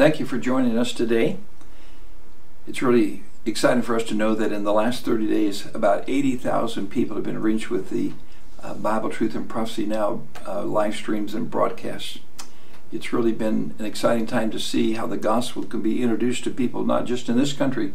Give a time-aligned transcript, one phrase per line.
[0.00, 1.36] Thank you for joining us today.
[2.66, 6.88] It's really exciting for us to know that in the last 30 days, about 80,000
[6.88, 8.14] people have been reached with the
[8.62, 12.18] uh, Bible Truth and Prophecy Now uh, live streams and broadcasts.
[12.90, 16.50] It's really been an exciting time to see how the gospel can be introduced to
[16.50, 17.92] people, not just in this country,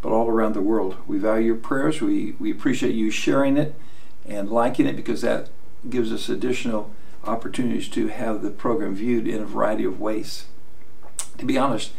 [0.00, 0.94] but all around the world.
[1.08, 2.00] We value your prayers.
[2.00, 3.74] We, we appreciate you sharing it
[4.24, 5.48] and liking it because that
[5.90, 6.92] gives us additional
[7.24, 10.46] opportunities to have the program viewed in a variety of ways.
[11.38, 11.92] To be honest,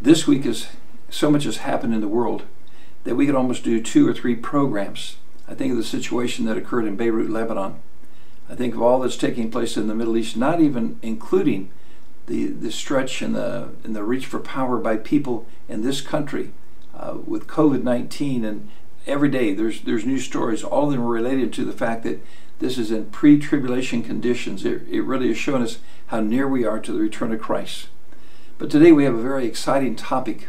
[0.00, 0.68] this week is
[1.08, 2.44] so much has happened in the world
[3.04, 5.16] that we could almost do two or three programs.
[5.48, 7.80] I think of the situation that occurred in Beirut, Lebanon.
[8.48, 11.70] I think of all that's taking place in the Middle East, not even including
[12.26, 16.52] the, the stretch and the, and the reach for power by people in this country
[16.94, 18.44] uh, with COVID 19.
[18.44, 18.68] And
[19.06, 22.24] every day there's, there's new stories, all of them are related to the fact that
[22.58, 24.64] this is in pre tribulation conditions.
[24.64, 27.88] It, it really is showing us how near we are to the return of Christ.
[28.62, 30.46] But today we have a very exciting topic.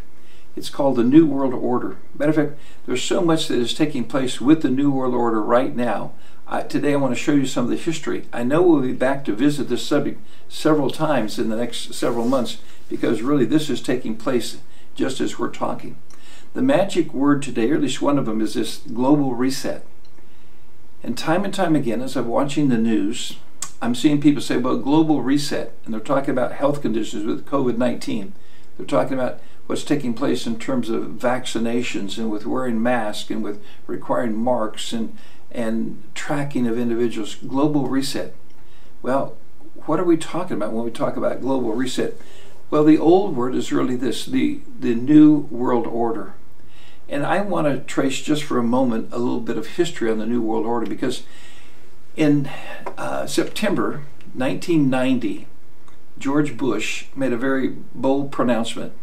[0.56, 1.98] It's called the New World Order.
[2.16, 5.42] Matter of fact, there's so much that is taking place with the New World Order
[5.42, 6.12] right now.
[6.70, 8.28] Today I want to show you some of the history.
[8.32, 12.28] I know we'll be back to visit this subject several times in the next several
[12.28, 14.60] months because really this is taking place
[14.94, 15.98] just as we're talking.
[16.54, 19.88] The magic word today, or at least one of them, is this global reset.
[21.02, 23.38] And time and time again, as I'm watching the news,
[23.84, 27.78] I'm seeing people say, well, global reset, and they're talking about health conditions with COVID
[27.78, 28.32] 19.
[28.78, 33.44] They're talking about what's taking place in terms of vaccinations and with wearing masks and
[33.44, 35.18] with requiring marks and,
[35.52, 37.36] and tracking of individuals.
[37.36, 38.34] Global reset.
[39.02, 39.36] Well,
[39.86, 42.14] what are we talking about when we talk about global reset?
[42.70, 46.36] Well, the old word is really this the, the new world order.
[47.10, 50.20] And I want to trace just for a moment a little bit of history on
[50.20, 51.24] the New World Order because
[52.16, 52.50] in
[52.98, 55.48] uh, September 1990,
[56.18, 58.94] George Bush made a very bold pronouncement.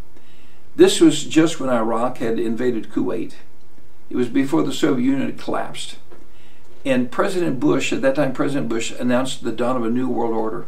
[0.76, 3.34] This was just when Iraq had invaded Kuwait.
[4.08, 5.96] It was before the Soviet Union had collapsed.
[6.84, 10.32] And President Bush, at that time, President Bush announced the dawn of a new world
[10.32, 10.66] order.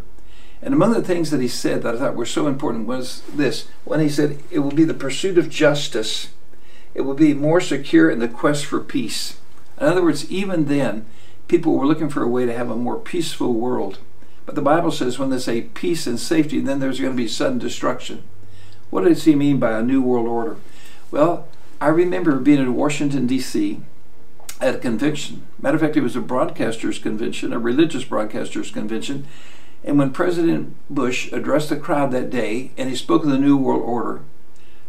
[0.60, 3.68] And among the things that he said that I thought were so important was this
[3.84, 6.28] when he said, It will be the pursuit of justice
[6.94, 9.38] it will be more secure in the quest for peace.
[9.80, 11.06] In other words, even then,
[11.48, 13.98] people were looking for a way to have a more peaceful world.
[14.46, 17.28] But the Bible says when they say peace and safety, then there's going to be
[17.28, 18.24] sudden destruction.
[18.90, 20.56] What does he mean by a new world order?
[21.10, 21.48] Well,
[21.80, 23.80] I remember being in Washington, D.C.
[24.60, 25.46] at a convention.
[25.60, 29.26] Matter of fact, it was a broadcasters convention, a religious broadcasters convention.
[29.84, 33.56] And when President Bush addressed the crowd that day and he spoke of the New
[33.56, 34.22] World Order,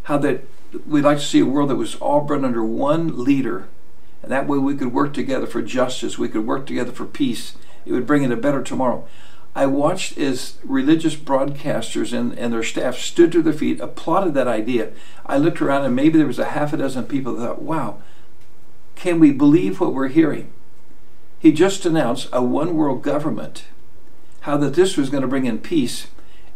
[0.04, 0.44] how that
[0.86, 3.68] we'd like to see a world that was all brought under one leader.
[4.24, 6.18] And that way we could work together for justice.
[6.18, 7.56] We could work together for peace.
[7.84, 9.06] It would bring in a better tomorrow.
[9.54, 14.48] I watched as religious broadcasters and, and their staff stood to their feet, applauded that
[14.48, 14.92] idea.
[15.26, 17.98] I looked around and maybe there was a half a dozen people that thought, wow,
[18.96, 20.50] can we believe what we're hearing?
[21.38, 23.64] He just announced a one world government,
[24.40, 26.06] how that this was going to bring in peace,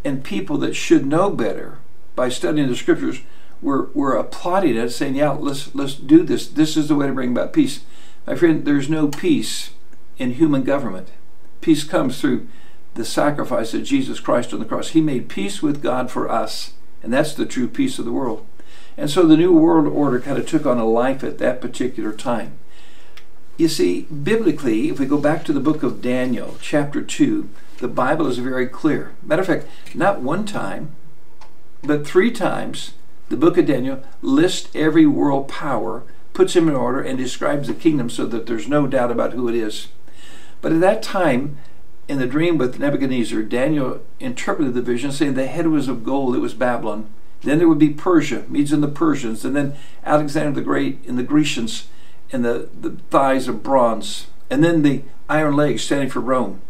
[0.05, 1.79] and people that should know better
[2.17, 3.21] by studying the scriptures
[3.61, 6.49] were, were applauding it, saying, yeah, let's, let's do this.
[6.49, 7.81] This is the way to bring about peace.
[8.27, 9.71] My friend, there's no peace
[10.19, 11.09] in human government.
[11.61, 12.49] Peace comes through
[12.95, 14.89] the sacrifice of Jesus Christ on the cross.
[14.89, 18.45] He made peace with God for us, and that's the true peace of the world.
[18.97, 22.13] And so the New World Order kind of took on a life at that particular
[22.13, 22.59] time.
[23.57, 27.49] You see, biblically, if we go back to the book of Daniel, chapter 2,
[27.79, 29.13] the Bible is very clear.
[29.23, 30.95] Matter of fact, not one time,
[31.83, 32.93] but three times
[33.29, 36.03] the book of Daniel lists every world power,
[36.33, 39.49] puts them in order, and describes the kingdom so that there's no doubt about who
[39.49, 39.89] it is.
[40.61, 41.59] But at that time,
[42.09, 46.35] in the dream with Nebuchadnezzar, Daniel interpreted the vision saying the head was of gold,
[46.35, 47.09] it was Babylon.
[47.43, 51.19] Then there would be Persia, Medes and the Persians, and then Alexander the Great and
[51.19, 51.89] the Grecians,
[52.33, 56.61] and the, the thighs of bronze, and then the iron legs standing for Rome.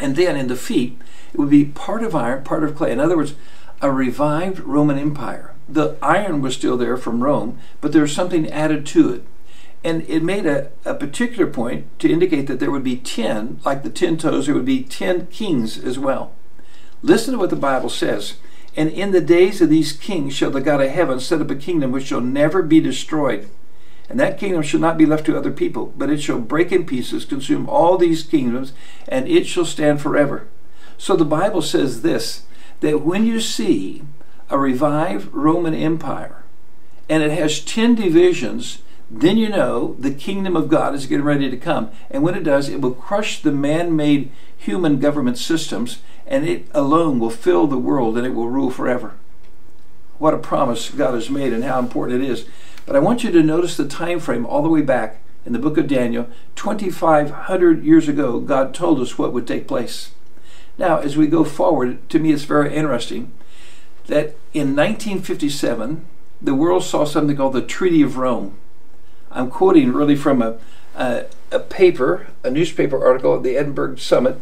[0.00, 1.00] And then in the feet,
[1.32, 2.90] it would be part of iron, part of clay.
[2.92, 3.34] In other words,
[3.80, 8.50] a revived Roman Empire the iron was still there from Rome, but there was something
[8.50, 9.22] added to it.
[9.82, 13.82] And it made a, a particular point to indicate that there would be ten, like
[13.82, 16.32] the ten toes, there would be ten kings as well.
[17.02, 18.34] Listen to what the Bible says.
[18.76, 21.54] And in the days of these kings shall the God of heaven set up a
[21.54, 23.48] kingdom which shall never be destroyed.
[24.08, 26.84] And that kingdom shall not be left to other people, but it shall break in
[26.84, 28.72] pieces, consume all these kingdoms,
[29.08, 30.48] and it shall stand forever.
[30.98, 32.42] So the Bible says this
[32.80, 34.02] that when you see
[34.50, 36.44] a revived Roman Empire
[37.08, 38.78] and it has 10 divisions,
[39.10, 41.90] then you know the kingdom of God is getting ready to come.
[42.10, 46.66] And when it does, it will crush the man made human government systems and it
[46.72, 49.12] alone will fill the world and it will rule forever.
[50.18, 52.46] what a promise God has made and how important it is.
[52.86, 55.58] But I want you to notice the time frame all the way back in the
[55.58, 56.28] book of Daniel.
[56.54, 60.12] 2,500 years ago, God told us what would take place.
[60.78, 63.32] Now, as we go forward, to me it's very interesting
[64.06, 66.04] that in 1957,
[66.40, 68.56] the world saw something called the Treaty of Rome.
[69.30, 70.58] I'm quoting really from a,
[70.94, 74.40] a, a paper, a newspaper article at the Edinburgh Summit,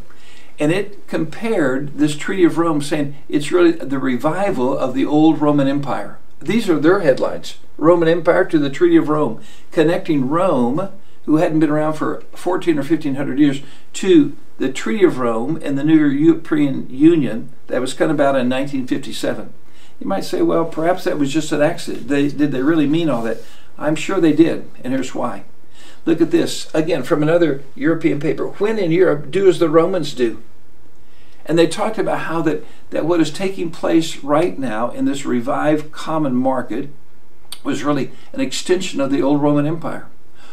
[0.58, 5.40] and it compared this Treaty of Rome, saying it's really the revival of the old
[5.40, 6.18] Roman Empire.
[6.40, 10.90] These are their headlines Roman Empire to the Treaty of Rome, connecting Rome,
[11.24, 13.62] who hadn't been around for 14 or 1500 years,
[13.94, 18.48] to the Treaty of Rome and the new European Union that was come about in
[18.48, 19.52] 1957.
[19.98, 22.06] You might say, well, perhaps that was just an accident.
[22.06, 23.38] They, did they really mean all that?
[23.76, 25.42] I'm sure they did, and here's why.
[26.06, 28.46] Look at this, again, from another European paper.
[28.46, 30.40] When in Europe, do as the Romans do.
[31.44, 35.26] And they talked about how that, that what is taking place right now in this
[35.26, 36.88] revived common market
[37.64, 40.06] was really an extension of the old Roman Empire.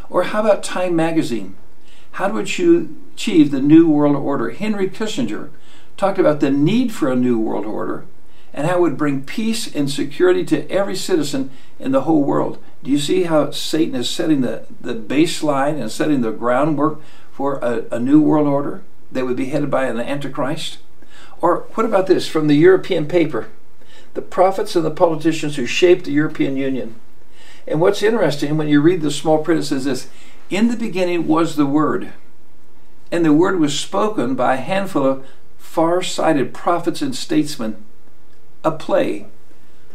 [0.09, 1.56] Or how about Time magazine?
[2.19, 4.50] How to achieve the New World Order?
[4.50, 5.51] Henry Kissinger
[5.95, 8.07] talked about the need for a New World Order
[8.54, 11.50] and how it would bring peace and security to every citizen
[11.80, 12.62] in the whole world.
[12.83, 17.00] Do you see how Satan is setting the, the baseline and setting the groundwork
[17.31, 18.83] for a, a new world order
[19.13, 20.80] that would be headed by an Antichrist?
[21.39, 23.48] Or what about this from the European paper?
[24.13, 26.95] The prophets and the politicians who shaped the European Union.
[27.66, 30.10] And what's interesting, when you read the small print, it says this
[30.50, 32.12] In the beginning was the Word,
[33.12, 35.25] and the Word was spoken by a handful of
[35.60, 37.86] far sighted prophets and statesmen
[38.63, 39.28] a play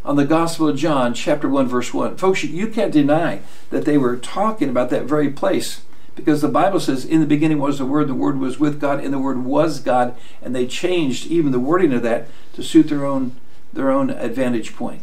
[0.04, 2.16] on the Gospel of John, chapter 1, verse 1.
[2.18, 3.40] Folks, you can't deny
[3.70, 5.82] that they were talking about that very place
[6.14, 9.02] because the Bible says, In the beginning was the Word, the Word was with God,
[9.02, 12.88] and the Word was God, and they changed even the wording of that to suit
[12.88, 13.34] their own,
[13.72, 15.02] their own advantage point.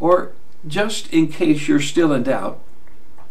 [0.00, 0.32] Or
[0.66, 2.60] just in case you're still in doubt,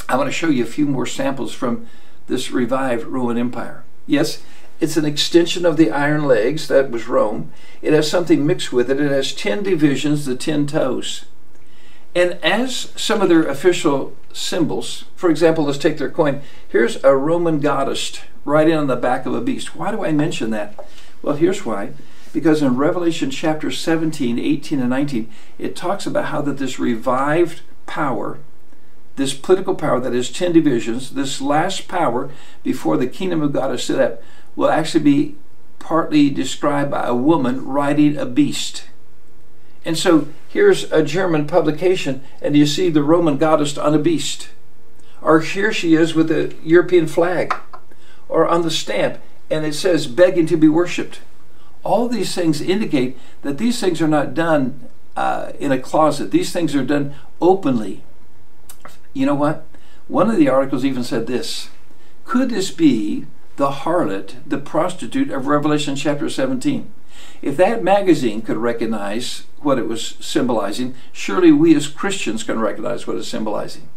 [0.07, 1.87] I want to show you a few more samples from
[2.27, 3.83] this revived Roman Empire.
[4.05, 4.41] Yes,
[4.79, 7.51] it's an extension of the iron legs, that was Rome.
[7.81, 8.99] It has something mixed with it.
[8.99, 11.25] It has 10 divisions, the 10 toes.
[12.13, 16.41] And as some of their official symbols, for example, let's take their coin.
[16.67, 19.75] Here's a Roman goddess right in on the back of a beast.
[19.75, 20.75] Why do I mention that?
[21.21, 21.91] Well, here's why.
[22.31, 27.61] Because in Revelation chapter 17, 18, and 19, it talks about how that this revived
[27.85, 28.39] power,
[29.15, 32.31] this political power that has 10 divisions, this last power
[32.63, 34.21] before the kingdom of God is set up,
[34.55, 35.35] will actually be
[35.79, 38.85] partly described by a woman riding a beast.
[39.85, 44.49] And so here's a German publication, and you see the Roman goddess on a beast.
[45.21, 47.55] Or here she is with a European flag,
[48.27, 49.19] or on the stamp,
[49.49, 51.19] and it says begging to be worshipped.
[51.83, 56.51] All these things indicate that these things are not done uh, in a closet, these
[56.51, 58.01] things are done openly.
[59.15, 59.65] You know what?
[60.09, 61.69] One of the articles even said this
[62.25, 63.25] Could this be
[63.55, 66.91] the harlot, the prostitute of Revelation chapter 17.
[67.41, 73.07] If that magazine could recognize what it was symbolizing, surely we as Christians can recognize
[73.07, 73.87] what it's symbolizing.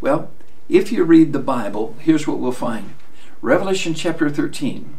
[0.00, 0.30] Well,
[0.68, 2.94] if you read the Bible, here's what we'll find.
[3.42, 4.94] Revelation chapter 13,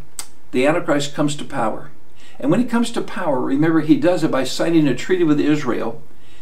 [0.52, 1.92] the Antichrist comes to power.
[2.38, 5.40] And when he comes to power, remember, he does it by signing a treaty with
[5.40, 6.02] Israel.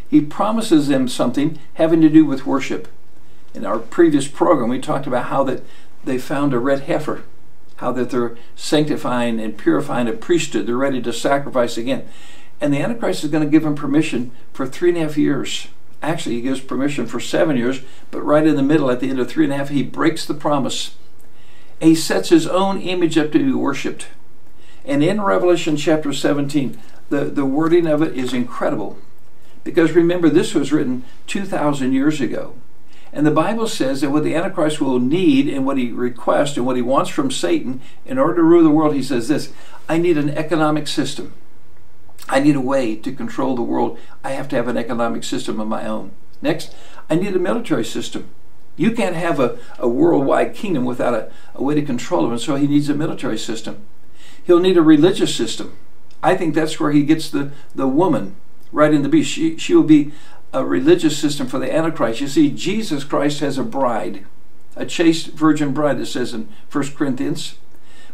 [0.10, 2.88] He promises them something having to do with worship.
[3.54, 5.64] In our previous program, we talked about how that
[6.04, 7.24] they found a red heifer
[7.78, 10.66] how that they're sanctifying and purifying a priesthood.
[10.66, 12.08] They're ready to sacrifice again.
[12.62, 15.68] And the Antichrist is going to give them permission for three and a half years.
[16.02, 17.82] Actually, he gives permission for seven years,
[18.12, 20.26] but right in the middle, at the end of three and a half, he breaks
[20.26, 20.96] the promise.
[21.82, 24.08] He sets his own image up to be worshipped.
[24.86, 28.98] And in Revelation chapter 17, the, the wording of it is incredible.
[29.66, 32.54] Because remember, this was written 2,000 years ago.
[33.12, 36.66] And the Bible says that what the Antichrist will need and what he requests and
[36.66, 39.52] what he wants from Satan in order to rule the world, he says this
[39.90, 41.34] I need an economic system.
[42.30, 43.98] I need a way to control the world.
[44.24, 46.12] I have to have an economic system of my own.
[46.42, 46.76] Next,
[47.10, 48.30] I need a military system.
[48.76, 52.42] You can't have a, a worldwide kingdom without a, a way to control it, and
[52.42, 53.86] so he needs a military system.
[54.44, 55.78] He'll need a religious system.
[56.22, 58.36] I think that's where he gets the, the woman
[58.76, 59.32] right in the beast.
[59.32, 60.12] She, she will be
[60.54, 62.22] a religious system for the Antichrist.
[62.22, 64.26] You see, Jesus Christ has a bride,
[64.76, 67.56] a chaste virgin bride, it says in 1 Corinthians.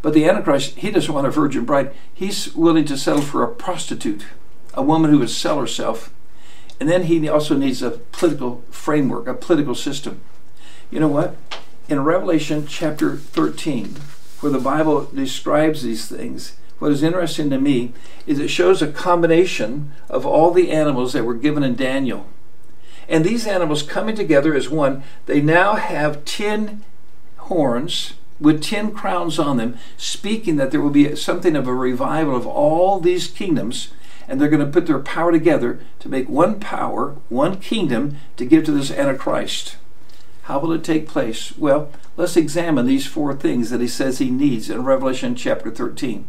[0.01, 1.93] But the Antichrist, he doesn't want a virgin bride.
[2.13, 4.25] He's willing to settle for a prostitute,
[4.73, 6.13] a woman who would sell herself.
[6.79, 10.21] And then he also needs a political framework, a political system.
[10.89, 11.35] You know what?
[11.89, 13.95] In Revelation chapter 13,
[14.39, 17.93] where the Bible describes these things, what is interesting to me
[18.25, 22.25] is it shows a combination of all the animals that were given in Daniel.
[23.07, 26.83] And these animals coming together as one, they now have 10
[27.37, 32.35] horns with 10 crowns on them, speaking that there will be something of a revival
[32.35, 33.89] of all these kingdoms.
[34.27, 38.45] And they're going to put their power together to make one power, one kingdom to
[38.45, 39.75] give to this Antichrist.
[40.43, 41.55] How will it take place?
[41.55, 46.25] Well, let's examine these four things that he says he needs in Revelation chapter 13.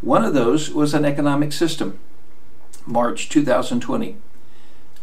[0.00, 1.98] One of those was an economic system.
[2.86, 4.16] March 2020.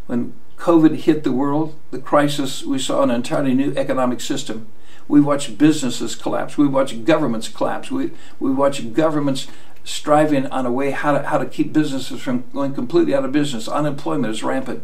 [0.07, 4.67] When COVID hit the world, the crisis, we saw an entirely new economic system.
[5.07, 6.57] We watched businesses collapse.
[6.57, 7.91] We watched governments collapse.
[7.91, 9.47] We, we watched governments
[9.83, 13.33] striving on a way how to, how to keep businesses from going completely out of
[13.33, 13.67] business.
[13.67, 14.83] Unemployment is rampant.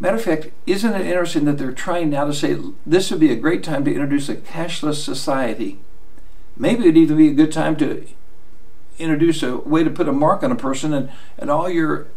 [0.00, 2.56] Matter of fact, isn't it interesting that they're trying now to say
[2.86, 5.78] this would be a great time to introduce a cashless society?
[6.56, 8.06] Maybe it'd even be a good time to
[8.98, 12.08] introduce a way to put a mark on a person and, and all your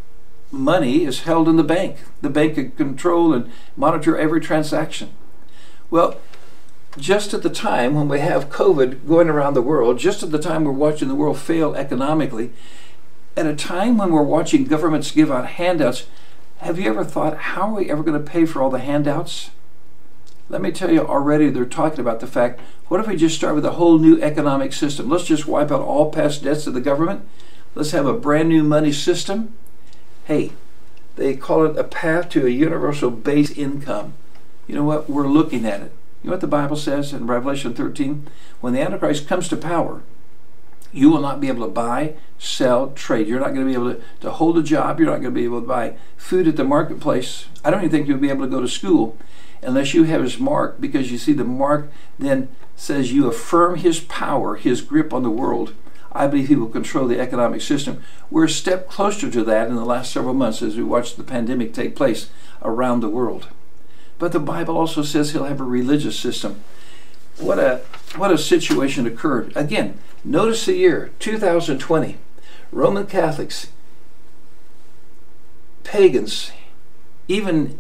[0.52, 1.98] money is held in the bank.
[2.22, 5.10] The bank can control and monitor every transaction.
[5.92, 6.20] Well,
[6.98, 10.40] just at the time when we have COVID going around the world, just at the
[10.40, 12.52] time we're watching the world fail economically,
[13.38, 16.08] at a time when we're watching governments give out handouts,
[16.58, 19.52] have you ever thought, how are we ever going to pay for all the handouts?
[20.50, 23.53] Let me tell you already, they're talking about the fact what if we just start
[23.53, 25.10] with a whole new economic system?
[25.10, 27.27] Let's just wipe out all past debts of the government.
[27.75, 29.53] Let's have a brand new money system.
[30.25, 30.53] Hey,
[31.15, 34.13] they call it a path to a universal base income.
[34.65, 35.08] You know what?
[35.08, 35.91] We're looking at it.
[36.24, 38.27] You know what the Bible says in Revelation 13?
[38.60, 40.01] When the Antichrist comes to power,
[40.91, 43.27] you will not be able to buy, sell, trade.
[43.27, 45.00] You're not going to be able to, to hold a job.
[45.00, 47.46] You're not going to be able to buy food at the marketplace.
[47.63, 49.17] I don't even think you'll be able to go to school
[49.62, 54.00] unless you have his mark, because you see, the mark then says you affirm his
[54.00, 55.74] power, his grip on the world.
[56.12, 58.01] I believe he will control the economic system.
[58.31, 61.24] We're a step closer to that in the last several months as we watch the
[61.24, 62.29] pandemic take place
[62.63, 63.48] around the world.
[64.17, 66.63] But the Bible also says he'll have a religious system.
[67.39, 67.81] What a
[68.15, 69.53] what a situation occurred.
[69.55, 72.17] Again, notice the year 2020.
[72.72, 73.67] Roman Catholics,
[75.84, 76.51] pagans,
[77.27, 77.79] even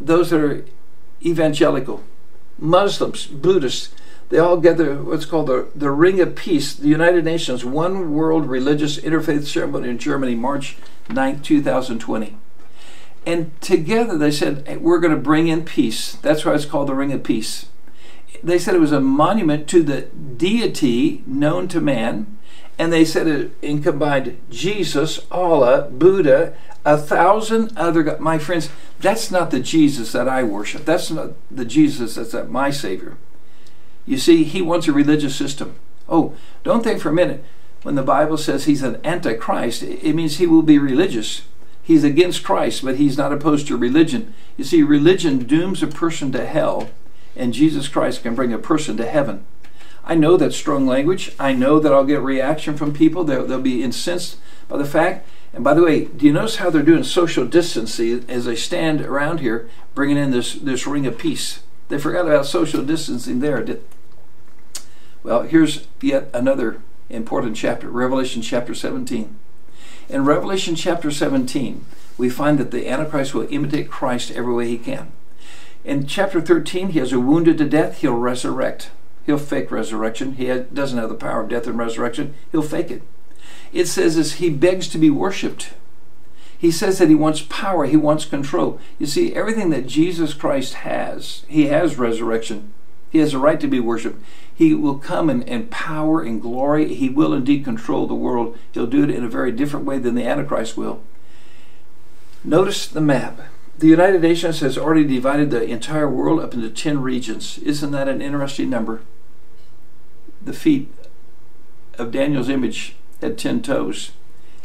[0.00, 0.64] those that are
[1.22, 2.02] evangelical,
[2.58, 3.94] Muslims, Buddhists,
[4.30, 8.46] they all gather what's called the, the Ring of Peace, the United Nations One World
[8.46, 10.76] Religious Interfaith Ceremony in Germany, March
[11.10, 12.36] 9, 2020.
[13.26, 16.14] And together they said, hey, we're going to bring in peace.
[16.16, 17.66] That's why it's called the Ring of Peace.
[18.42, 22.38] They said it was a monument to the deity known to man.
[22.78, 28.20] And they said it in combined Jesus, Allah, Buddha, a thousand other gods.
[28.20, 30.84] My friends, that's not the Jesus that I worship.
[30.84, 33.16] That's not the Jesus that's my Savior.
[34.06, 35.76] You see, he wants a religious system.
[36.08, 36.34] Oh,
[36.64, 37.44] don't think for a minute.
[37.82, 41.42] When the Bible says he's an antichrist, it means he will be religious.
[41.82, 44.34] He's against Christ, but he's not opposed to religion.
[44.56, 46.90] You see, religion dooms a person to hell,
[47.36, 49.44] and Jesus Christ can bring a person to heaven.
[50.04, 51.34] I know that's strong language.
[51.38, 53.24] I know that I'll get reaction from people.
[53.24, 55.26] They'll, they'll be incensed by the fact.
[55.54, 59.02] And by the way, do you notice how they're doing social distancing as they stand
[59.02, 61.60] around here, bringing in this, this ring of peace?
[61.88, 63.64] They forgot about social distancing there.
[65.22, 69.36] Well, here's yet another important chapter Revelation chapter 17.
[70.08, 71.84] In Revelation chapter 17,
[72.18, 75.12] we find that the Antichrist will imitate Christ every way he can.
[75.84, 78.90] In chapter 13, he has a wounded to death, he'll resurrect.
[79.26, 80.34] He'll fake resurrection.
[80.34, 82.34] He doesn't have the power of death and resurrection.
[82.50, 83.02] He'll fake it.
[83.72, 85.72] It says as he begs to be worshipped.
[86.58, 88.78] He says that he wants power, he wants control.
[88.98, 92.72] You see, everything that Jesus Christ has, he has resurrection.
[93.10, 94.22] He has a right to be worshiped.
[94.54, 96.94] He will come in, in power and glory.
[96.94, 98.56] He will indeed control the world.
[98.72, 101.02] He'll do it in a very different way than the Antichrist will.
[102.44, 103.40] Notice the map.
[103.78, 107.58] The United Nations has already divided the entire world up into 10 regions.
[107.58, 109.00] Isn't that an interesting number?
[110.42, 110.92] The feet
[111.98, 114.12] of Daniel's image had 10 toes.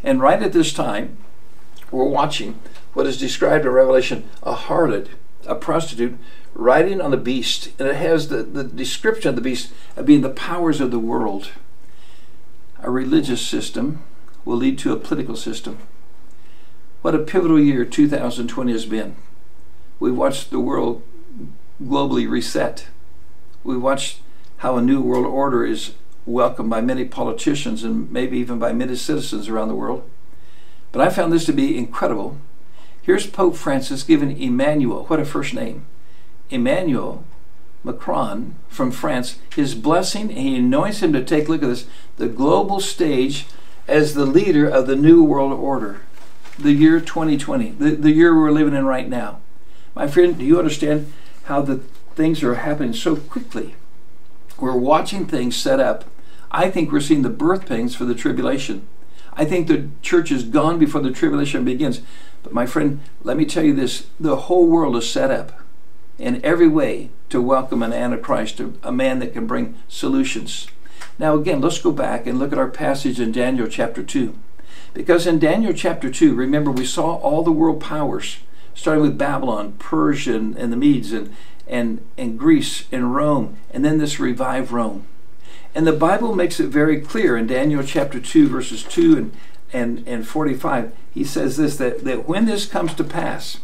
[0.03, 1.17] And right at this time,
[1.89, 2.59] we're watching
[2.93, 5.07] what is described in Revelation a harlot,
[5.45, 6.17] a prostitute,
[6.53, 7.69] riding on the beast.
[7.79, 10.99] And it has the, the description of the beast of being the powers of the
[10.99, 11.51] world.
[12.79, 14.03] A religious system
[14.45, 15.79] will lead to a political system.
[17.07, 19.15] What a pivotal year 2020 has been.
[19.97, 21.03] We watched the world
[21.81, 22.87] globally reset.
[23.63, 24.19] We watched
[24.57, 25.93] how a new world order is
[26.25, 30.03] welcomed by many politicians and maybe even by many citizens around the world.
[30.91, 32.39] But I found this to be incredible.
[33.01, 35.85] Here's Pope Francis giving Emmanuel, what a first name,
[36.49, 37.23] Emmanuel
[37.85, 41.87] Macron from France, his blessing, and he anoints him to take, look at this,
[42.17, 43.45] the global stage
[43.87, 46.01] as the leader of the New World Order,
[46.57, 49.39] the year 2020, the, the year we're living in right now.
[49.95, 51.11] My friend, do you understand
[51.43, 51.77] how the
[52.15, 53.75] things are happening so quickly?
[54.59, 56.05] We're watching things set up.
[56.51, 58.87] I think we're seeing the birth pains for the tribulation.
[59.33, 62.01] I think the church is gone before the tribulation begins.
[62.41, 65.61] But my friend, let me tell you this the whole world is set up
[66.17, 70.67] in every way to welcome an Antichrist, a man that can bring solutions.
[71.19, 74.35] Now, again, let's go back and look at our passage in Daniel chapter 2.
[74.97, 78.39] Because in Daniel chapter 2, remember, we saw all the world powers,
[78.73, 81.35] starting with Babylon, Persia, and the Medes, and,
[81.67, 85.05] and, and Greece, and Rome, and then this revived Rome.
[85.75, 89.31] And the Bible makes it very clear in Daniel chapter 2, verses 2 and,
[89.71, 90.91] and, and 45.
[91.13, 93.59] He says this that, that when this comes to pass,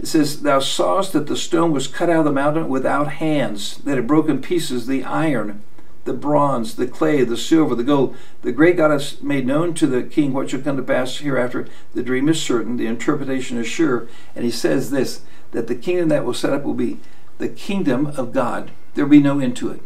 [0.00, 3.76] it says, Thou sawest that the stone was cut out of the mountain without hands,
[3.84, 5.62] that had broken pieces the iron,
[6.06, 8.16] the bronze, the clay, the silver, the gold.
[8.42, 11.68] The great God has made known to the king what shall come to pass hereafter.
[11.94, 14.08] The dream is certain, the interpretation is sure.
[14.34, 15.20] And he says this
[15.52, 16.98] that the kingdom that will set up will be
[17.38, 18.70] the kingdom of God.
[18.94, 19.80] There will be no end to it.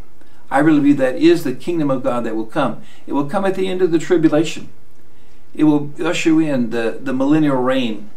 [0.51, 2.83] I really believe that is the kingdom of God that will come.
[3.07, 4.69] It will come at the end of the tribulation.
[5.55, 8.11] It will usher in the, the millennial reign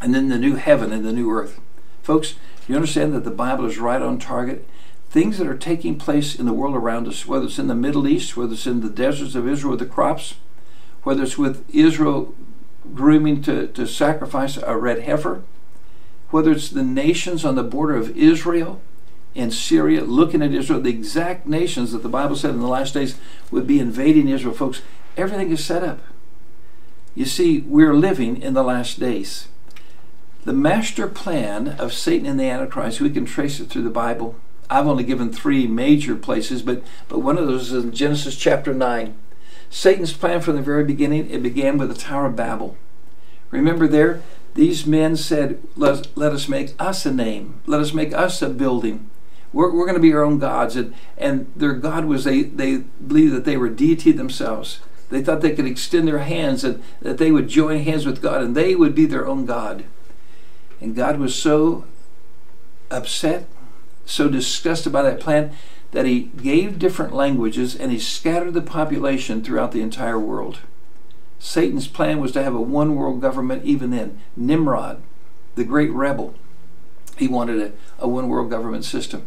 [0.00, 1.60] and then the new heaven and the new earth.
[2.02, 2.34] Folks,
[2.66, 4.66] you understand that the Bible is right on target?
[5.10, 8.06] Things that are taking place in the world around us, whether it's in the Middle
[8.06, 10.36] East, whether it's in the deserts of Israel with the crops,
[11.02, 12.34] whether it's with Israel
[12.94, 15.42] grooming to, to sacrifice a red heifer,
[16.30, 18.80] whether it's the nations on the border of Israel
[19.34, 22.94] and Syria, looking at Israel, the exact nations that the Bible said in the last
[22.94, 23.18] days
[23.50, 24.54] would be invading Israel.
[24.54, 24.80] Folks,
[25.16, 25.98] everything is set up.
[27.14, 29.48] You see, we're living in the last days.
[30.44, 34.36] The master plan of Satan and the Antichrist, we can trace it through the Bible.
[34.70, 38.72] I've only given three major places, but, but one of those is in Genesis chapter
[38.72, 39.14] 9.
[39.68, 42.76] Satan's plan from the very beginning, it began with the Tower of Babel.
[43.50, 44.22] Remember there,
[44.54, 47.60] these men said, let, let us make us a name.
[47.66, 49.10] Let us make us a building.
[49.52, 50.76] We're, we're going to be our own gods.
[50.76, 54.80] And, and their God was, they, they believed that they were deity themselves.
[55.08, 58.42] They thought they could extend their hands and that they would join hands with God
[58.42, 59.84] and they would be their own God.
[60.80, 61.84] And God was so
[62.90, 63.46] upset,
[64.10, 65.52] so disgusted by that plan,
[65.92, 70.60] that he gave different languages and he scattered the population throughout the entire world.
[71.38, 74.20] Satan's plan was to have a one world government even then.
[74.36, 75.02] Nimrod,
[75.54, 76.34] the great rebel,
[77.16, 79.26] he wanted a, a one world government system.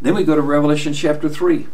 [0.00, 1.66] Then we go to Revelation chapter 3.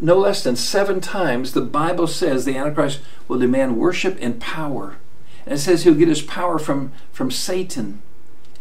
[0.00, 4.96] No less than seven times the Bible says the Antichrist will demand worship and power.
[5.44, 8.02] And it says he'll get his power from, from Satan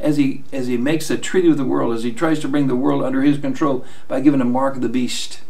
[0.01, 2.67] as he as he makes a treaty with the world, as he tries to bring
[2.67, 5.41] the world under his control by giving a mark of the beast,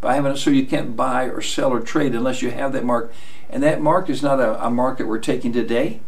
[0.00, 2.84] by having it so you can't buy or sell or trade unless you have that
[2.84, 3.12] mark.
[3.48, 6.00] And that mark is not a, a mark that we're taking today.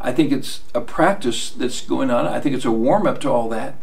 [0.00, 2.26] I think it's a practice that's going on.
[2.26, 3.76] I think it's a warm up to all that.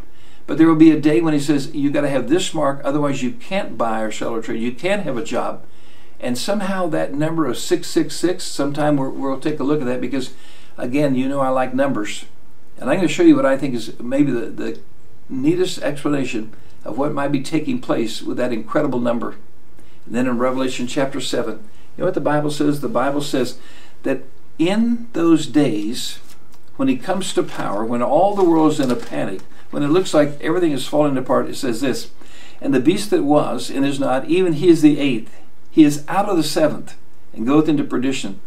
[0.47, 2.81] But there will be a day when he says, you got to have this mark,
[2.83, 4.61] otherwise you can't buy or sell or trade.
[4.61, 5.63] You can't have a job.
[6.19, 10.33] And somehow that number of 666, sometime we will take a look at that because,
[10.77, 12.25] again, you know I like numbers.
[12.79, 14.79] And I'm going to show you what I think is maybe the, the
[15.27, 16.53] neatest explanation
[16.85, 19.35] of what might be taking place with that incredible number.
[20.05, 21.61] And then in Revelation chapter 7, you
[21.97, 22.79] know what the Bible says?
[22.79, 23.59] The Bible says
[24.03, 24.23] that
[24.57, 26.19] in those days,
[26.77, 29.89] when he comes to power, when all the world is in a panic, when it
[29.89, 32.11] looks like everything is falling apart, it says this
[32.61, 35.37] And the beast that was and is not, even he is the eighth,
[35.69, 36.95] he is out of the seventh,
[37.33, 38.39] and goeth into perdition.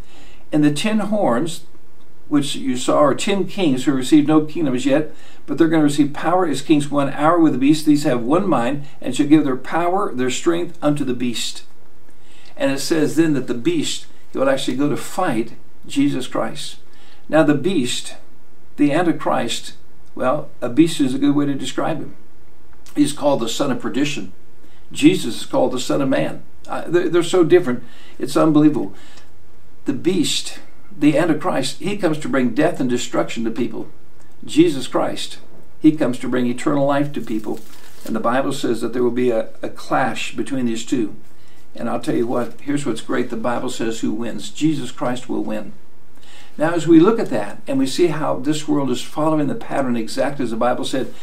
[0.50, 1.64] And the ten horns,
[2.32, 5.14] which you saw are ten kings who received no kingdom as yet,
[5.44, 7.84] but they're going to receive power as kings one hour with the beast.
[7.84, 11.64] These have one mind, and shall give their power, their strength unto the beast.
[12.56, 15.52] And it says then that the beast he will actually go to fight
[15.86, 16.78] Jesus Christ.
[17.28, 18.16] Now the beast,
[18.76, 19.74] the Antichrist,
[20.14, 22.16] well, a beast is a good way to describe him.
[22.96, 24.32] He's called the son of perdition.
[24.90, 26.42] Jesus is called the son of man.
[26.66, 27.84] Uh, they're, they're so different.
[28.18, 28.94] It's unbelievable.
[29.84, 30.60] The beast
[30.98, 33.88] the Antichrist, he comes to bring death and destruction to people.
[34.44, 35.38] Jesus Christ,
[35.80, 37.60] he comes to bring eternal life to people.
[38.04, 41.14] And the Bible says that there will be a, a clash between these two.
[41.74, 43.30] And I'll tell you what, here's what's great.
[43.30, 44.50] The Bible says who wins.
[44.50, 45.72] Jesus Christ will win.
[46.58, 49.54] Now, as we look at that and we see how this world is following the
[49.54, 51.14] pattern exactly as the Bible said,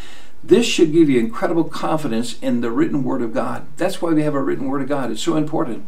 [0.43, 3.67] this should give you incredible confidence in the written Word of God.
[3.77, 5.12] That's why we have a written Word of God.
[5.12, 5.86] It's so important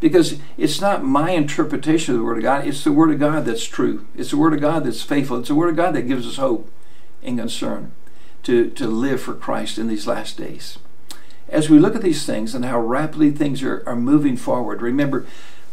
[0.00, 3.44] because it's not my interpretation of the Word of God, it's the Word of God
[3.44, 4.06] that's true.
[4.16, 5.38] It's the Word of God that's faithful.
[5.38, 6.70] It's the Word of God that gives us hope
[7.22, 7.92] and concern
[8.44, 10.78] to, to live for Christ in these last days.
[11.48, 15.26] As we look at these things and how rapidly things are, are moving forward, remember,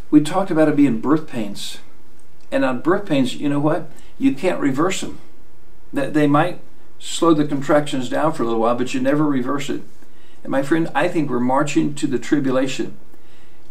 [0.09, 1.79] We talked about it being birth pains.
[2.51, 3.89] And on birth pains, you know what?
[4.17, 5.19] You can't reverse them.
[5.91, 6.61] That They might
[6.99, 9.81] slow the contractions down for a little while, but you never reverse it.
[10.43, 12.97] And my friend, I think we're marching to the tribulation.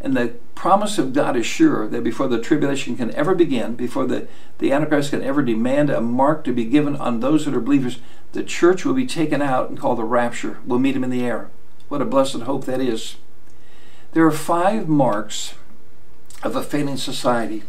[0.05, 4.05] And the promise of God is sure that before the tribulation can ever begin, before
[4.05, 7.61] the, the Antichrist can ever demand a mark to be given on those that are
[7.61, 8.01] believers,
[8.33, 10.59] the church will be taken out and called the rapture.
[10.67, 11.49] We'll meet him in the air.
[11.88, 13.17] What a blessed hope that is.
[14.12, 15.55] There are five marks
[16.43, 17.62] of a failing society.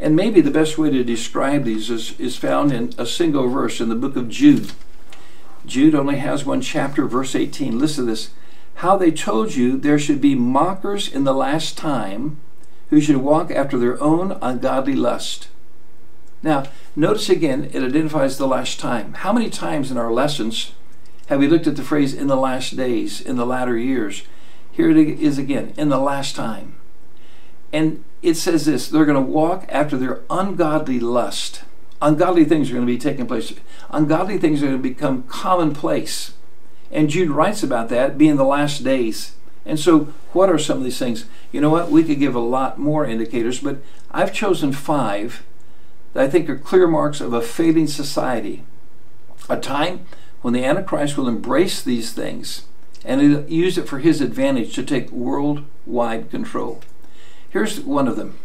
[0.00, 3.82] And maybe the best way to describe these is, is found in a single verse
[3.82, 4.72] in the book of Jude.
[5.66, 7.78] Jude only has one chapter, verse 18.
[7.78, 8.30] Listen to this
[8.76, 12.38] how they told you there should be mockers in the last time
[12.90, 15.48] who should walk after their own ungodly lust.
[16.42, 19.14] Now, notice again, it identifies the last time.
[19.14, 20.72] How many times in our lessons
[21.26, 24.24] have we looked at the phrase in the last days, in the latter years?
[24.70, 26.76] Here it is again, in the last time.
[27.72, 31.62] And it says this they're going to walk after their ungodly lust.
[32.02, 33.54] Ungodly things are going to be taking place.
[33.88, 36.34] Ungodly things are going to become commonplace.
[36.90, 39.34] And Jude writes about that being the last days.
[39.64, 41.24] And so, what are some of these things?
[41.50, 41.90] You know what?
[41.90, 43.78] We could give a lot more indicators, but
[44.10, 45.42] I've chosen five
[46.12, 48.62] that I think are clear marks of a fading society.
[49.50, 50.06] A time
[50.42, 52.66] when the Antichrist will embrace these things
[53.04, 56.80] and use it for his advantage to take worldwide control.
[57.50, 58.38] Here's one of them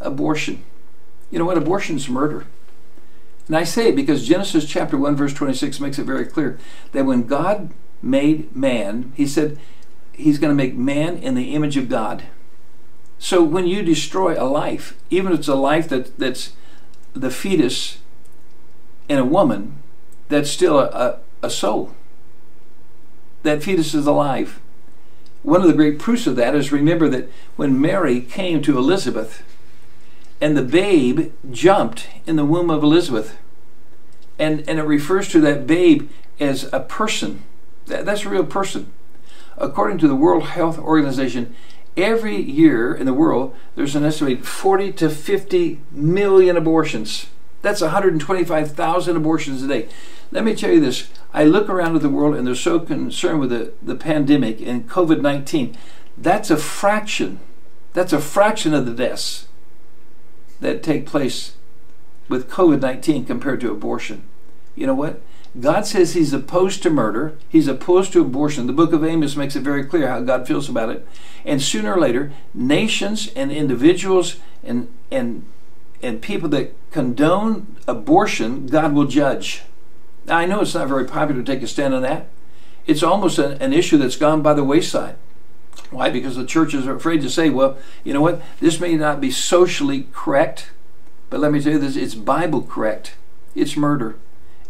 [0.00, 0.62] abortion.
[1.30, 1.58] You know what?
[1.58, 2.46] Abortion is murder.
[3.46, 6.58] And I say it because Genesis chapter 1, verse 26 makes it very clear
[6.92, 7.70] that when God
[8.02, 9.58] made man, he said
[10.12, 12.24] he's going to make man in the image of God.
[13.18, 16.52] So when you destroy a life, even if it's a life that, that's
[17.14, 17.98] the fetus
[19.08, 19.80] in a woman,
[20.28, 21.94] that's still a, a, a soul.
[23.42, 24.60] That fetus is alive.
[25.42, 29.44] One of the great proofs of that is remember that when Mary came to Elizabeth,
[30.40, 33.38] and the babe jumped in the womb of Elizabeth.
[34.38, 37.42] And, and it refers to that babe as a person.
[37.86, 38.92] That, that's a real person.
[39.56, 41.54] According to the World Health Organization,
[41.96, 47.26] every year in the world, there's an estimated 40 to 50 million abortions.
[47.62, 49.88] That's 125,000 abortions a day.
[50.30, 51.08] Let me tell you this.
[51.32, 54.88] I look around at the world and they're so concerned with the, the pandemic and
[54.88, 55.76] COVID 19.
[56.18, 57.40] That's a fraction.
[57.94, 59.45] That's a fraction of the deaths
[60.60, 61.54] that take place
[62.28, 64.22] with COVID 19 compared to abortion.
[64.74, 65.20] You know what?
[65.58, 68.66] God says He's opposed to murder, He's opposed to abortion.
[68.66, 71.06] The book of Amos makes it very clear how God feels about it.
[71.44, 75.46] And sooner or later, nations and individuals and, and,
[76.02, 79.62] and people that condone abortion, God will judge.
[80.26, 82.28] Now, I know it's not very popular to take a stand on that.
[82.86, 85.16] It's almost a, an issue that's gone by the wayside.
[85.90, 86.10] Why?
[86.10, 88.42] Because the churches are afraid to say, well, you know what?
[88.60, 90.70] This may not be socially correct,
[91.30, 93.14] but let me tell you this it's Bible correct.
[93.54, 94.16] It's murder.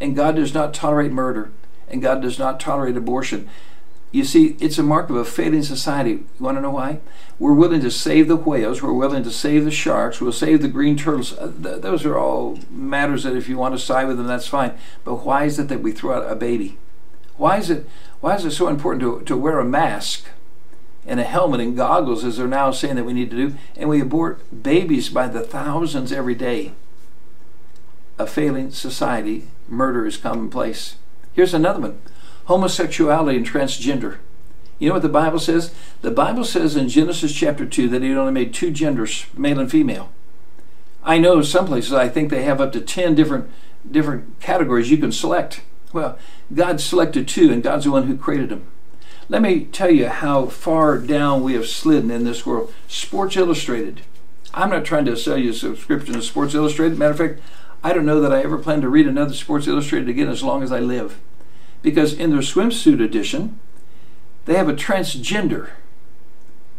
[0.00, 1.50] And God does not tolerate murder,
[1.88, 3.48] and God does not tolerate abortion.
[4.12, 6.10] You see, it's a mark of a failing society.
[6.10, 7.00] You want to know why?
[7.38, 10.68] We're willing to save the whales, we're willing to save the sharks, we'll save the
[10.68, 11.36] green turtles.
[11.36, 14.78] Uh, those are all matters that if you want to side with them, that's fine.
[15.04, 16.78] But why is it that we throw out a baby?
[17.36, 17.86] Why is it,
[18.20, 20.28] why is it so important to, to wear a mask
[21.06, 23.88] and a helmet and goggles, as they're now saying that we need to do, and
[23.88, 26.72] we abort babies by the thousands every day?
[28.18, 30.96] A failing society, murder is commonplace.
[31.32, 32.00] Here's another one
[32.46, 34.18] homosexuality and transgender.
[34.78, 35.74] You know what the Bible says?
[36.02, 39.70] The Bible says in Genesis chapter 2 that He only made two genders, male and
[39.70, 40.10] female.
[41.02, 43.50] I know some places I think they have up to 10 different
[43.90, 45.62] different categories you can select.
[45.92, 46.18] Well,
[46.52, 48.66] God selected two, and God's the one who created them.
[49.28, 52.72] Let me tell you how far down we have slidden in this world.
[52.86, 54.02] Sports Illustrated.
[54.54, 56.98] I'm not trying to sell you a subscription to Sports Illustrated.
[56.98, 57.40] Matter of fact,
[57.82, 60.62] I don't know that I ever plan to read another Sports Illustrated again as long
[60.62, 61.18] as I live
[61.82, 63.60] because in their swimsuit edition,
[64.44, 65.70] they have a transgender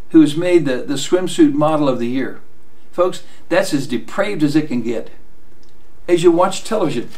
[0.10, 2.42] who has made the, the swimsuit model of the year.
[2.92, 5.10] Folks, that's as depraved as it can get.
[6.08, 7.10] As you watch television,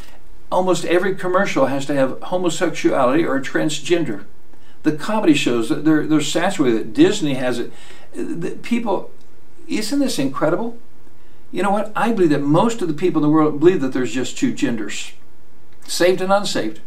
[0.52, 4.26] almost every commercial has to have homosexuality or transgender.
[4.84, 6.94] The comedy shows, they're, they're saturated.
[6.94, 7.72] Disney has it.
[8.14, 9.12] The people,
[9.68, 10.78] isn't this incredible?
[11.52, 11.92] You know what?
[11.96, 14.54] I believe that most of the people in the world believe that there's just two
[14.54, 15.14] genders
[15.86, 16.80] saved and unsaved.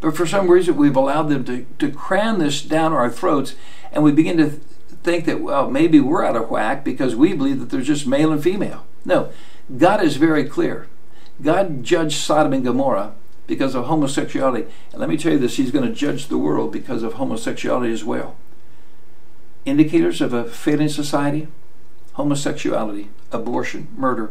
[0.00, 3.54] But for some reason, we've allowed them to, to cram this down our throats,
[3.92, 4.50] and we begin to
[5.02, 8.32] think that, well, maybe we're out of whack because we believe that there's just male
[8.32, 8.86] and female.
[9.04, 9.30] No,
[9.76, 10.86] God is very clear.
[11.42, 13.14] God judged Sodom and Gomorrah
[13.48, 14.68] because of homosexuality.
[14.92, 17.92] And let me tell you this, He's going to judge the world because of homosexuality
[17.92, 18.36] as well.
[19.64, 21.48] Indicators of a failing society
[22.18, 24.30] homosexuality, abortion, murder.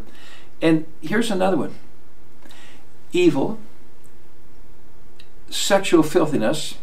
[0.61, 1.73] And here's another one
[3.13, 3.57] evil,
[5.49, 6.75] sexual filthiness,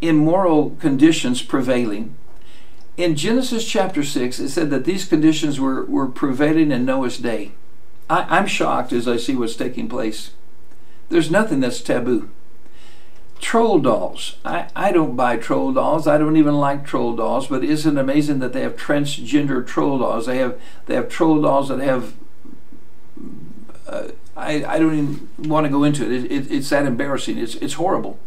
[0.00, 2.14] immoral conditions prevailing.
[2.96, 7.50] In Genesis chapter 6, it said that these conditions were, were prevailing in Noah's day.
[8.08, 10.30] I, I'm shocked as I see what's taking place.
[11.14, 12.28] There's nothing that's taboo.
[13.40, 14.34] Troll dolls.
[14.44, 16.08] I, I don't buy troll dolls.
[16.08, 20.00] I don't even like troll dolls, but isn't it amazing that they have transgender troll
[20.00, 20.26] dolls?
[20.26, 22.14] They have they have troll dolls that have
[23.86, 26.24] uh, I, I don't even want to go into it.
[26.24, 26.50] It, it.
[26.50, 27.38] It's that embarrassing.
[27.38, 28.18] It's, it's horrible.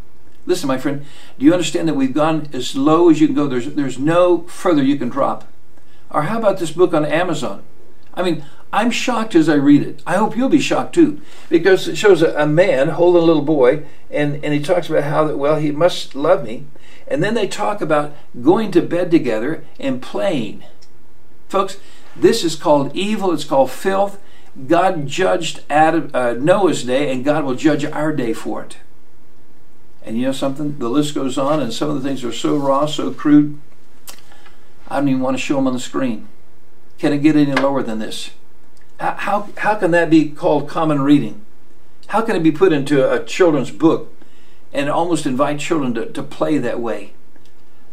[0.46, 1.06] Listen, my friend,
[1.38, 3.48] do you understand that we've gone as low as you can go?
[3.48, 5.44] There's, there's no further you can drop.
[6.10, 7.64] Or how about this book on Amazon?
[8.14, 10.02] I mean, I'm shocked as I read it.
[10.06, 13.42] I hope you'll be shocked too, because it shows a, a man holding a little
[13.42, 16.66] boy, and, and he talks about how that, well, he must love me.
[17.08, 20.64] And then they talk about going to bed together and playing.
[21.48, 21.78] Folks,
[22.16, 24.20] this is called evil, it's called filth,
[24.66, 28.78] God judged Adam, uh, Noah's day, and God will judge our day for it.
[30.04, 30.80] And you know something?
[30.80, 33.60] The list goes on, and some of the things are so raw, so crude,
[34.88, 36.28] I don't even want to show them on the screen.
[36.98, 38.32] Can it get any lower than this?
[39.00, 41.46] How, how, can that be called common reading?
[42.08, 44.14] How can it be put into a children's book
[44.74, 47.14] and almost invite children to, to play that way?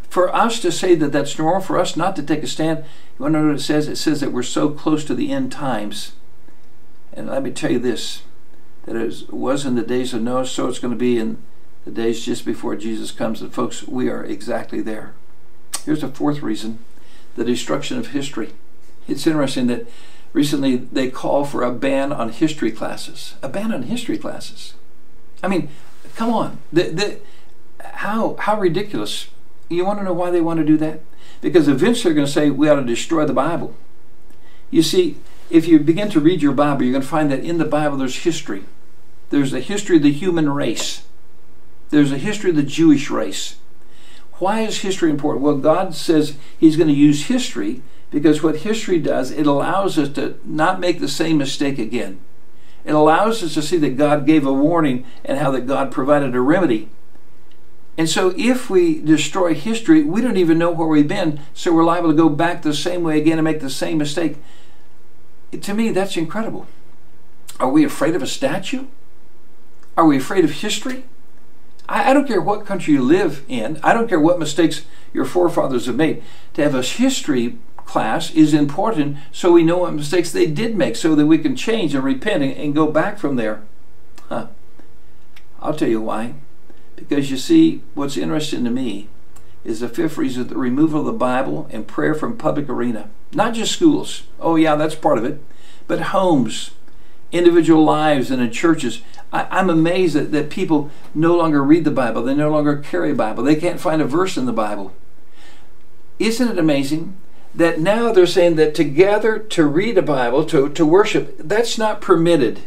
[0.08, 2.84] For us to say that that's normal, for us not to take a stand,
[3.18, 3.88] you want to know what it says?
[3.88, 6.12] It says that we're so close to the end times
[7.16, 8.22] and let me tell you this
[8.84, 11.38] that it was in the days of Noah, so it's going to be in
[11.86, 13.40] the days just before Jesus comes.
[13.40, 15.14] And folks, we are exactly there.
[15.86, 16.80] Here's a fourth reason
[17.34, 18.52] the destruction of history.
[19.08, 19.86] It's interesting that
[20.34, 23.36] recently they call for a ban on history classes.
[23.42, 24.74] A ban on history classes.
[25.42, 25.70] I mean,
[26.16, 26.58] come on.
[26.70, 27.20] The, the,
[27.82, 29.28] how, how ridiculous.
[29.70, 31.00] You want to know why they want to do that?
[31.40, 33.74] Because eventually they're going to say we ought to destroy the Bible.
[34.70, 35.16] You see,
[35.48, 37.96] if you begin to read your Bible, you're going to find that in the Bible
[37.96, 38.64] there's history.
[39.30, 41.04] There's a history of the human race.
[41.90, 43.56] There's a history of the Jewish race.
[44.34, 45.44] Why is history important?
[45.44, 47.82] Well, God says He's going to use history
[48.14, 52.20] because what history does, it allows us to not make the same mistake again.
[52.84, 56.34] It allows us to see that God gave a warning and how that God provided
[56.34, 56.88] a remedy.
[57.98, 61.84] And so if we destroy history, we don't even know where we've been, so we're
[61.84, 64.36] liable to go back the same way again and make the same mistake
[65.62, 66.66] to me, that's incredible.
[67.60, 68.86] Are we afraid of a statue?
[69.96, 71.04] Are we afraid of history?
[71.88, 73.78] I, I, don't care what country you live in.
[73.82, 76.22] I don't care what mistakes your forefathers have made.
[76.54, 80.96] To have a history class is important so we know what mistakes they did make
[80.96, 83.62] so that we can change and repent and, and go back from there.
[84.28, 84.48] Huh.
[85.60, 86.34] I'll tell you why.
[86.96, 89.08] Because you see, what's interesting to me
[89.64, 93.08] is the fifth reason the removal of the Bible and prayer from public arena.
[93.32, 94.24] Not just schools.
[94.38, 95.42] Oh, yeah, that's part of it.
[95.86, 96.70] But homes,
[97.32, 99.02] individual lives, and in churches.
[99.32, 102.22] I, am amazed that, that people no longer read the Bible.
[102.22, 103.42] They no longer carry a Bible.
[103.42, 104.92] They can't find a verse in the Bible.
[106.18, 107.16] Isn't it amazing
[107.54, 111.78] that now they're saying that to gather to read a Bible, to, to worship, that's
[111.78, 112.60] not permitted.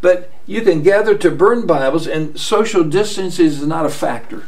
[0.00, 4.44] But you can gather to burn Bibles, and social distance is not a factor.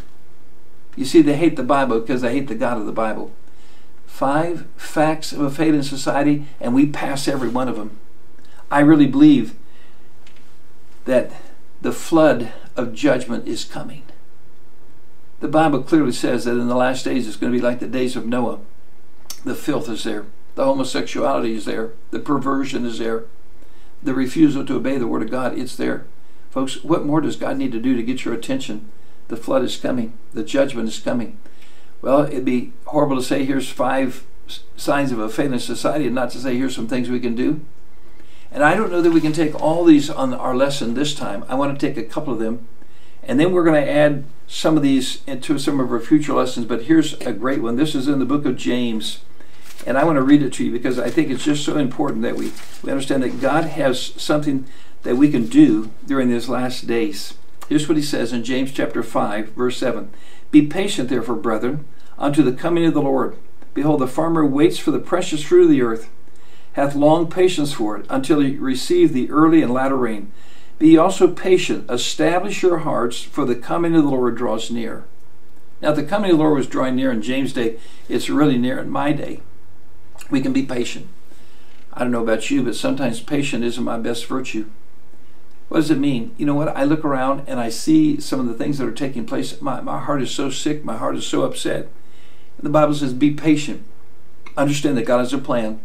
[0.97, 3.31] You see, they hate the Bible because they hate the God of the Bible.
[4.07, 7.99] Five facts of a failing society, and we pass every one of them.
[8.71, 9.55] I really believe
[11.05, 11.33] that
[11.81, 14.03] the flood of judgment is coming.
[15.41, 17.89] The Bible clearly says that in the last days it's going to be like the
[17.89, 18.61] days of Noah.
[19.45, 23.25] The filth is there, the homosexuality is there, the perversion is there,
[24.03, 26.07] the refusal to obey the Word of God, it's there.
[26.51, 28.91] Folks, what more does God need to do to get your attention?
[29.33, 31.39] the flood is coming, the judgment is coming.
[32.03, 34.27] Well, it'd be horrible to say here's five
[34.77, 37.65] signs of a failing society and not to say here's some things we can do.
[38.51, 41.47] And I don't know that we can take all these on our lesson this time.
[41.49, 42.69] I want to take a couple of them.
[43.23, 46.67] And then we're going to add some of these into some of our future lessons.
[46.67, 47.77] But here's a great one.
[47.77, 49.21] This is in the book of James.
[49.87, 52.23] And I want to read it to you because I think it's just so important
[52.23, 54.67] that we, we understand that God has something
[55.03, 57.35] that we can do during these last days.
[57.69, 60.11] Here's what he says in James chapter 5, verse 7.
[60.51, 61.85] Be patient, therefore, brethren,
[62.19, 63.37] unto the coming of the Lord.
[63.75, 66.11] Behold, the farmer waits for the precious fruit of the earth,
[66.75, 70.31] hath long patience for it, until he receive the early and latter rain.
[70.79, 75.05] Be also patient, establish your hearts, for the coming of the Lord draws near.
[75.81, 77.79] Now, the coming of the Lord was drawing near in James' day.
[78.09, 79.41] It's really near in my day.
[80.33, 81.09] We can be patient.
[81.93, 84.71] I don't know about you, but sometimes patience isn't my best virtue.
[85.69, 86.35] What does it mean?
[86.39, 86.75] You know what?
[86.75, 89.61] I look around and I see some of the things that are taking place.
[89.61, 90.85] My, my heart is so sick.
[90.85, 91.89] My heart is so upset.
[92.57, 93.85] And the Bible says, be patient.
[94.57, 95.81] understand that God has a plan,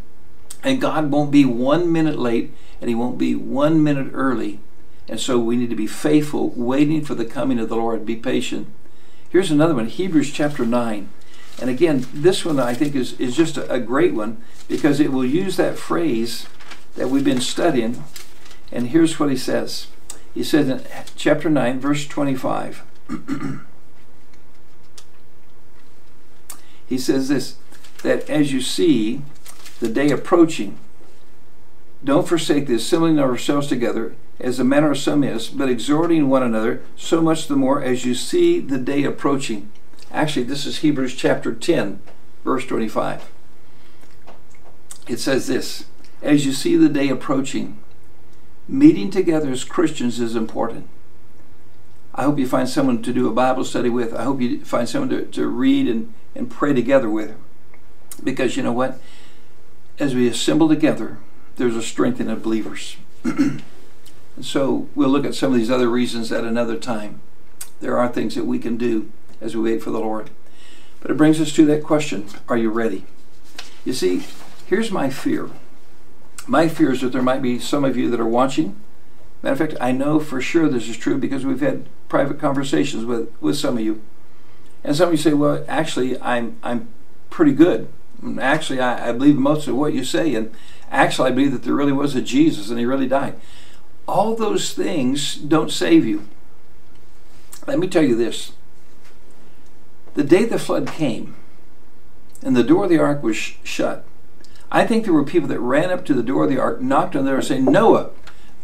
[0.64, 4.62] and God won't be one minute late, and He won't be one minute early.
[5.10, 8.06] And so we need to be faithful, waiting for the coming of the Lord.
[8.06, 8.68] Be patient.
[9.30, 11.10] Here's another one Hebrews chapter 9.
[11.60, 15.12] And again, this one I think is, is just a, a great one because it
[15.12, 16.48] will use that phrase
[16.96, 18.04] that we've been studying.
[18.72, 19.88] And here's what he says
[20.34, 20.84] He says in
[21.16, 22.84] chapter 9, verse 25.
[26.88, 27.56] he says this
[28.04, 29.22] that as you see
[29.80, 30.78] the day approaching,
[32.04, 36.30] don't forsake the assembling of ourselves together, as the manner of some is, but exhorting
[36.30, 39.72] one another, so much the more as you see the day approaching.
[40.12, 42.02] Actually, this is Hebrews chapter 10,
[42.44, 43.30] verse 25.
[45.08, 45.86] It says this
[46.22, 47.78] As you see the day approaching,
[48.68, 50.88] meeting together as Christians is important.
[52.16, 54.14] I hope you find someone to do a Bible study with.
[54.14, 57.36] I hope you find someone to, to read and, and pray together with.
[58.24, 59.00] Because you know what?
[60.00, 61.20] As we assemble together,
[61.58, 62.98] there's a strengthening of believers.
[63.24, 63.62] and
[64.42, 67.22] so we'll look at some of these other reasons at another time.
[67.82, 70.30] There are things that we can do as we wait for the Lord.
[71.00, 73.06] But it brings us to that question Are you ready?
[73.86, 74.24] You see,
[74.66, 75.50] here's my fear.
[76.46, 78.76] My fear is that there might be some of you that are watching.
[79.44, 83.06] Matter of fact, I know for sure this is true because we've had private conversations
[83.06, 84.02] with, with some of you.
[84.84, 86.90] And some of you say, Well, actually, I'm, I'm
[87.30, 87.90] pretty good.
[88.40, 90.34] Actually, I, I believe most of what you say.
[90.34, 90.52] And
[90.90, 93.40] actually, I believe that there really was a Jesus and he really died.
[94.08, 96.28] All those things don't save you.
[97.68, 98.54] Let me tell you this
[100.18, 101.36] the day the flood came
[102.42, 104.04] and the door of the ark was sh- shut,
[104.72, 107.16] I think there were people that ran up to the door of the ark, knocked
[107.16, 108.10] on there, and saying, Noah,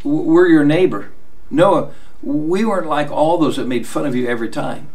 [0.04, 1.12] we're your neighbor.
[1.52, 1.92] Noah,
[2.24, 4.90] we weren't like all those that made fun of you every time.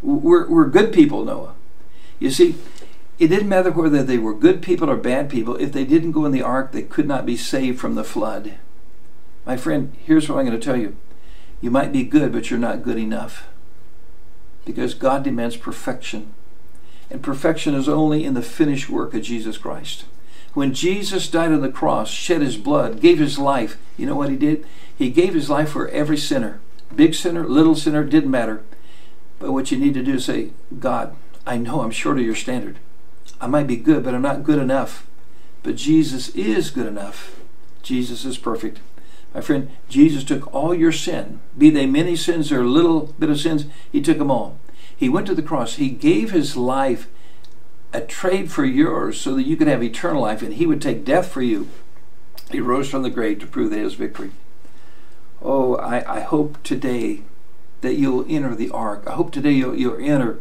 [0.00, 1.54] We're, we're good people, Noah.
[2.18, 2.54] You see,
[3.18, 5.56] it didn't matter whether they were good people or bad people.
[5.56, 8.54] If they didn't go in the ark, they could not be saved from the flood.
[9.44, 10.96] My friend, here's what I'm going to tell you.
[11.60, 13.49] You might be good, but you're not good enough
[14.70, 16.32] because God demands perfection.
[17.10, 20.04] And perfection is only in the finished work of Jesus Christ.
[20.54, 24.30] When Jesus died on the cross, shed his blood, gave his life, you know what
[24.30, 24.64] he did?
[24.96, 26.60] He gave his life for every sinner.
[26.94, 28.62] Big sinner, little sinner, didn't matter.
[29.38, 32.34] But what you need to do is say, God, I know I'm short of your
[32.34, 32.78] standard.
[33.40, 35.06] I might be good, but I'm not good enough.
[35.62, 37.40] But Jesus is good enough.
[37.82, 38.80] Jesus is perfect.
[39.34, 43.40] My friend, Jesus took all your sin, be they many sins or little bit of
[43.40, 44.58] sins, he took them all.
[44.96, 45.76] He went to the cross.
[45.76, 47.08] He gave his life
[47.92, 51.04] a trade for yours so that you could have eternal life, and he would take
[51.04, 51.68] death for you.
[52.50, 54.32] He rose from the grave to prove that his victory.
[55.40, 57.22] Oh, I, I hope today
[57.80, 59.04] that you'll enter the ark.
[59.06, 60.40] I hope today you'll, you'll enter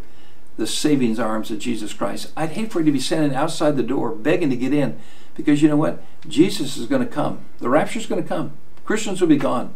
[0.58, 2.34] the savings arms of Jesus Christ.
[2.36, 5.00] I'd hate for you to be standing outside the door begging to get in
[5.36, 6.04] because you know what?
[6.28, 7.46] Jesus is going to come.
[7.60, 8.54] The rapture is going to come.
[8.90, 9.76] Christians will be gone.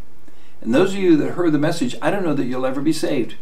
[0.59, 2.91] And those of you that heard the message, I don't know that you'll ever be
[2.91, 3.35] saved.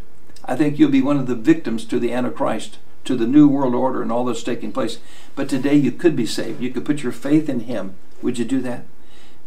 [0.44, 3.74] I think you'll be one of the victims to the Antichrist, to the New World
[3.74, 5.00] Order and all that's taking place.
[5.34, 6.62] But today you could be saved.
[6.62, 7.96] You could put your faith in Him.
[8.22, 8.84] Would you do that?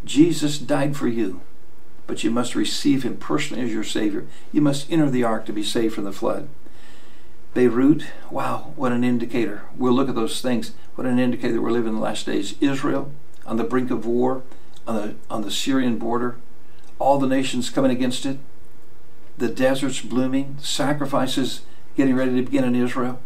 [0.02, 1.42] Jesus died for you,
[2.06, 4.26] but you must receive Him personally as your Savior.
[4.50, 6.48] You must enter the ark to be saved from the flood.
[7.52, 9.64] Beirut, wow, what an indicator.
[9.76, 10.72] We'll look at those things.
[10.94, 12.54] What an indicator we're living in the last days.
[12.62, 13.12] Israel
[13.44, 14.42] on the brink of war
[14.86, 16.36] on the, on the Syrian border,
[16.98, 18.38] all the nations coming against it,
[19.36, 21.62] the deserts blooming, sacrifices
[21.96, 23.20] getting ready to begin in Israel,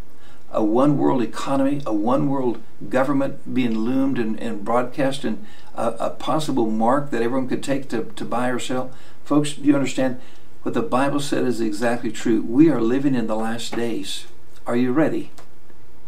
[0.51, 5.45] a one world economy, a one world government being loomed and, and broadcast, and
[5.75, 8.91] a, a, possible mark that everyone could take to, to buy or sell.
[9.25, 10.21] Folks, do you understand?
[10.63, 12.43] What the Bible said is exactly true.
[12.43, 14.27] We are living in the last days.
[14.67, 15.31] Are you ready?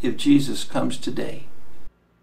[0.02, 1.44] If Jesus comes today,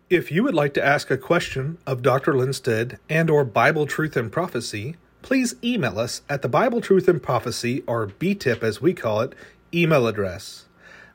[0.09, 2.33] if you would like to ask a question of Dr.
[2.33, 7.21] Linstead and or Bible Truth and Prophecy, please email us at the Bible Truth and
[7.21, 9.33] Prophecy, or BTIP as we call it,
[9.73, 10.65] email address.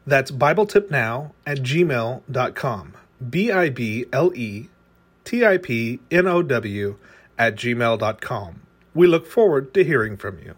[0.06, 2.94] That's BibleTipNow at gmail.com.
[3.30, 4.68] B I B L E
[5.24, 6.96] T I P N O W
[7.38, 8.62] at gmail.com.
[8.94, 10.54] We look forward to hearing from you.